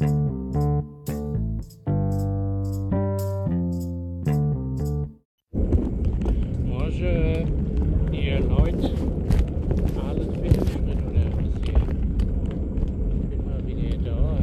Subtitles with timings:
[0.00, 0.08] Może
[8.10, 8.94] ihr Leute
[10.08, 11.80] alles mitnehmen oder was hier?
[13.14, 14.38] Ich bin mal wieder da.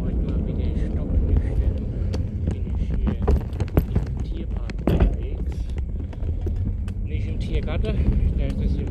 [0.00, 1.76] Heute mal wieder stocknüchtern
[2.48, 3.16] bin ich hier
[4.06, 5.56] im Tierpark unterwegs.
[7.04, 7.96] Nicht im Tiergarten,
[8.38, 8.86] da ist es hier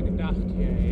[0.00, 0.87] gedacht hier, ey.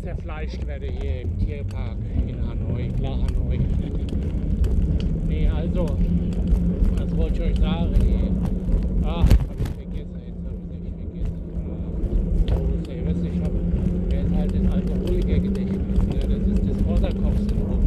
[0.00, 3.58] zerfleischt werde hier im Tierpark in Hanoi, La Hanoi.
[5.28, 5.86] nee, also,
[6.96, 7.94] was wollte ich euch sagen?
[8.00, 8.30] Ey?
[9.04, 9.28] Ach, hab
[9.60, 11.38] ich vergessen, jetzt hab ich nicht vergessen.
[12.48, 12.66] Äh, oh,
[13.26, 13.52] ich hab,
[14.08, 15.98] wer ist halt das Alkoholiker-Gedächtnis?
[16.06, 16.18] Ne?
[16.20, 17.82] Das ist das Wasserkopfsyndrom.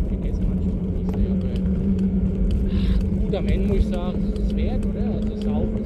[0.00, 1.48] Ich vergesse manchmal nicht selber.
[2.70, 5.14] Ah, Gut, am Ende muss ich sagen, es ist wert, oder?
[5.14, 5.81] Also, sauber.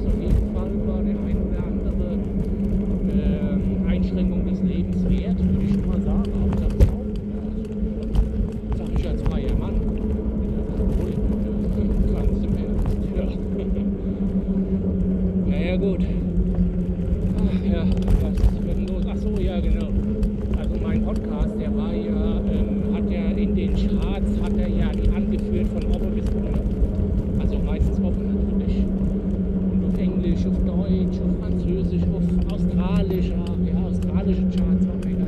[31.17, 33.37] Deutsch auf Französisch, auf Australisch, ja,
[33.83, 35.25] australische Charts war mega.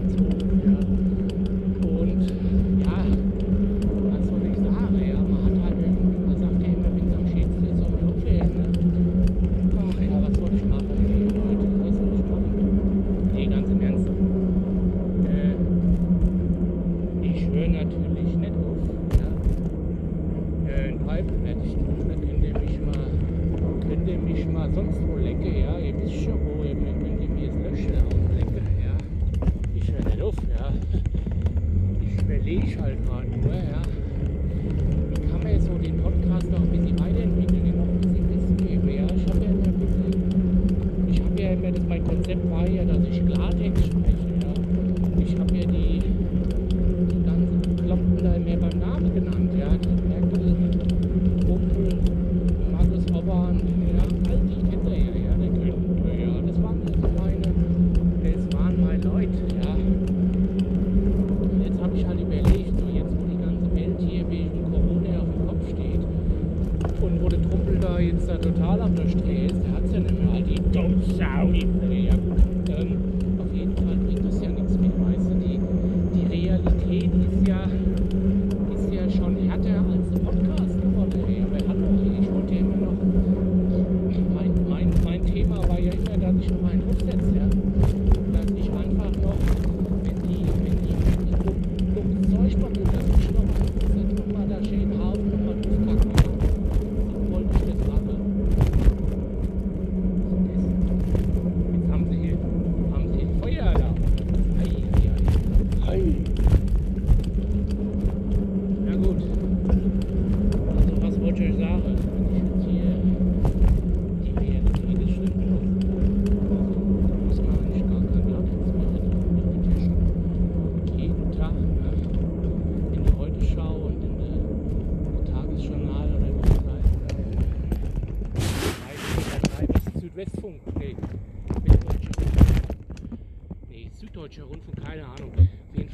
[0.66, 0.77] Ja.
[1.88, 2.22] Und
[2.79, 3.05] ja,
[4.11, 5.01] was soll ich sagen?
[5.07, 5.77] Ja, man hat halt,
[6.27, 8.66] man sagt ja immer, wenn es am schönsten ist, soll man ne.
[9.79, 10.94] Ach ja, was soll ich machen?
[11.33, 12.51] Leute, was soll ich machen?
[13.33, 14.07] Nee, ganz im Ernst.
[15.25, 15.56] Äh,
[17.25, 18.09] ich höre natürlich.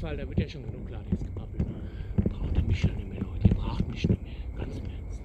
[0.06, 1.66] Fußball, da wird ja schon genug Klartext gebabbelt.
[2.30, 3.48] Braucht ihr mich schon nicht mehr, Leute.
[3.48, 4.32] Ihr braucht mich nicht mehr.
[4.56, 5.20] Ganz im Ernst.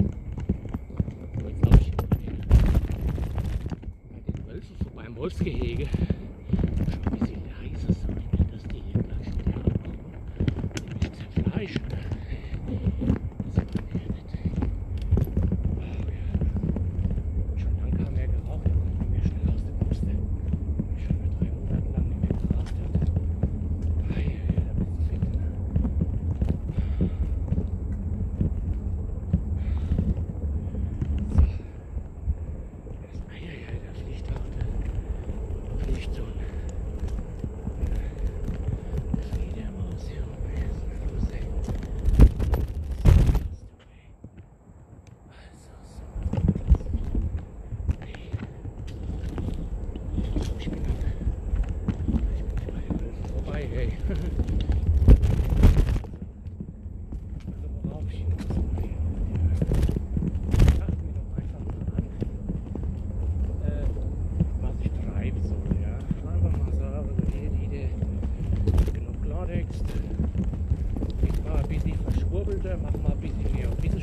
[1.37, 2.07] Und jetzt laufe ich bei
[4.33, 5.87] den Wölfen vorbei, im Wolfsgehege.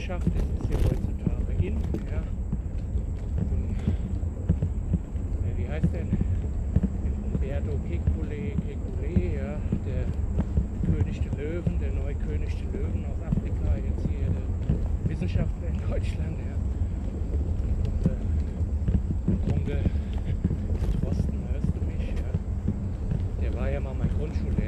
[0.08, 0.28] geschafft.
[0.28, 1.76] Es ist ja heutzutage in.
[2.10, 2.24] Ja.
[3.52, 3.76] Und,
[5.44, 6.08] äh, wie heißt denn?
[7.34, 10.06] Umberto Kekule, Kekule, ja, der
[10.96, 15.80] König der Löwen, der neue König der Löwen aus Afrika, jetzt hier der Wissenschaftler in
[15.90, 16.38] Deutschland.
[16.40, 16.56] Ja.
[19.50, 19.84] Grunde äh,
[21.02, 22.08] Thorsten, hörst du mich?
[22.08, 22.32] Ja?
[23.42, 24.67] Der war ja mal mein Grundschullehrer.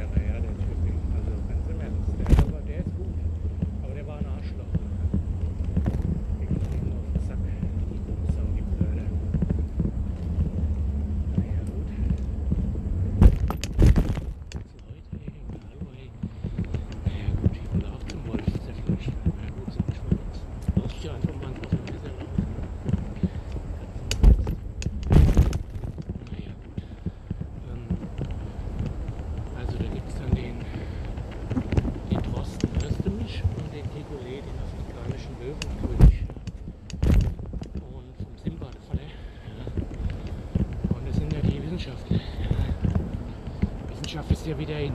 [44.40, 44.94] müsst ihr wieder hin.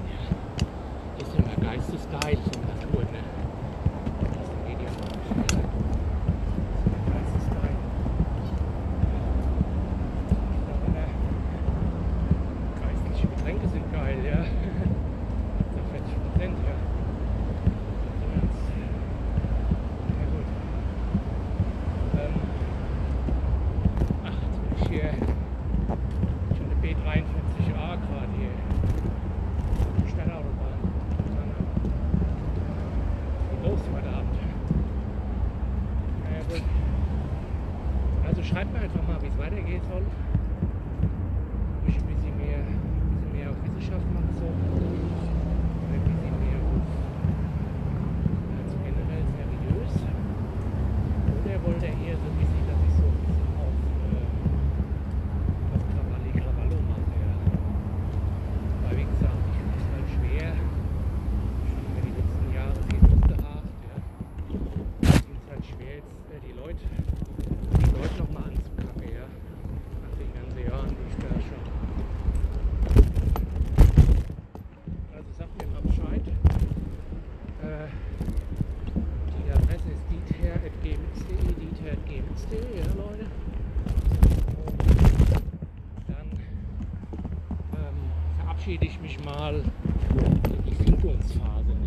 [1.18, 3.20] Ist ja mal geistesgeil, so Natur, ne?
[4.22, 4.88] Das geht ja
[7.12, 7.76] geistesgeil.
[12.80, 14.38] Geistliche Getränke sind geil, ja.
[14.38, 16.74] Nach 40 Prozent, ja.
[22.18, 22.34] Ähm,
[24.24, 25.10] ach, jetzt bin ich hier
[26.56, 28.23] schon eine B43A gerade.
[39.88, 40.33] hall
[89.54, 89.70] ähm,
[90.44, 91.83] verabschiede